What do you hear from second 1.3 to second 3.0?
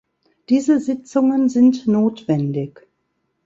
sind notwendig.